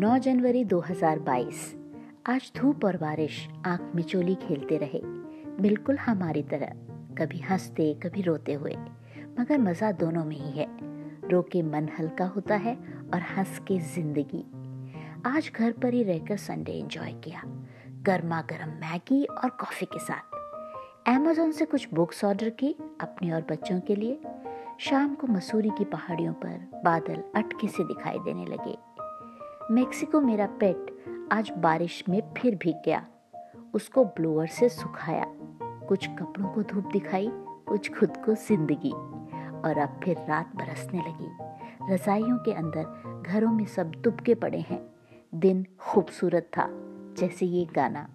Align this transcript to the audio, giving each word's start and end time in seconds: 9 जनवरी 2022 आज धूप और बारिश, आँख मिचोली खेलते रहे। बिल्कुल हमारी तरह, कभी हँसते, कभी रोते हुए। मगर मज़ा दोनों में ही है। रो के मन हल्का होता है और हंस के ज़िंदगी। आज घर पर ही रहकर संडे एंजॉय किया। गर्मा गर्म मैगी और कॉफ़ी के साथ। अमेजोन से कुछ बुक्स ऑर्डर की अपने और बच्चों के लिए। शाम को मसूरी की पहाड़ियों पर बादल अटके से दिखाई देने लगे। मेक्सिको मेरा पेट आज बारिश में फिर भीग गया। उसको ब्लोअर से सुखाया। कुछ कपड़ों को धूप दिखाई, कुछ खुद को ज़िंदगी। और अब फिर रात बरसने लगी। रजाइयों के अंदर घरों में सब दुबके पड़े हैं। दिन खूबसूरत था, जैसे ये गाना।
9 0.00 0.18
जनवरी 0.18 0.64
2022 0.64 1.76
आज 2.26 2.52
धूप 2.56 2.84
और 2.84 2.96
बारिश, 2.96 3.48
आँख 3.66 3.92
मिचोली 3.94 4.34
खेलते 4.34 4.76
रहे। 4.76 5.00
बिल्कुल 5.62 5.96
हमारी 5.96 6.42
तरह, 6.42 6.66
कभी 7.14 7.38
हँसते, 7.38 7.94
कभी 7.94 8.22
रोते 8.22 8.52
हुए। 8.52 8.76
मगर 9.40 9.58
मज़ा 9.58 9.92
दोनों 9.92 10.24
में 10.24 10.36
ही 10.36 10.58
है। 10.58 10.66
रो 11.28 11.42
के 11.42 11.62
मन 11.62 11.88
हल्का 11.98 12.26
होता 12.26 12.56
है 12.56 12.74
और 13.14 13.20
हंस 13.20 13.58
के 13.58 13.78
ज़िंदगी। 13.78 14.44
आज 15.26 15.52
घर 15.56 15.72
पर 15.72 15.94
ही 15.94 16.02
रहकर 16.02 16.36
संडे 16.36 16.72
एंजॉय 16.72 17.12
किया। 17.12 17.42
गर्मा 18.02 18.42
गर्म 18.42 18.68
मैगी 18.68 19.24
और 19.24 19.50
कॉफ़ी 19.50 19.86
के 19.86 19.98
साथ। 19.98 20.34
अमेजोन 21.16 21.52
से 21.52 21.64
कुछ 21.64 21.88
बुक्स 21.94 22.24
ऑर्डर 22.24 22.50
की 22.50 22.76
अपने 23.00 23.32
और 23.32 23.42
बच्चों 23.50 23.80
के 23.80 23.96
लिए। 23.96 24.20
शाम 24.80 25.14
को 25.14 25.26
मसूरी 25.26 25.70
की 25.78 25.84
पहाड़ियों 25.84 26.32
पर 26.32 26.80
बादल 26.84 27.22
अटके 27.34 27.68
से 27.68 27.84
दिखाई 27.84 28.18
देने 28.18 28.44
लगे। 28.44 28.99
मेक्सिको 29.70 30.20
मेरा 30.20 30.46
पेट 30.46 31.04
आज 31.32 31.52
बारिश 31.58 32.04
में 32.08 32.34
फिर 32.38 32.54
भीग 32.54 32.76
गया। 32.84 33.06
उसको 33.74 34.04
ब्लोअर 34.04 34.46
से 34.46 34.68
सुखाया। 34.68 35.24
कुछ 35.62 36.06
कपड़ों 36.06 36.48
को 36.48 36.62
धूप 36.62 36.84
दिखाई, 36.92 37.28
कुछ 37.68 37.98
खुद 37.98 38.16
को 38.16 38.34
ज़िंदगी। 38.34 38.92
और 39.60 39.78
अब 39.78 40.00
फिर 40.04 40.16
रात 40.28 40.56
बरसने 40.56 40.98
लगी। 41.00 41.28
रजाइयों 41.94 42.38
के 42.38 42.52
अंदर 42.52 43.22
घरों 43.26 43.52
में 43.52 43.66
सब 43.66 43.90
दुबके 43.90 44.34
पड़े 44.34 44.60
हैं। 44.60 44.90
दिन 45.34 45.66
खूबसूरत 45.80 46.42
था, 46.42 46.66
जैसे 47.18 47.46
ये 47.46 47.64
गाना। 47.64 48.08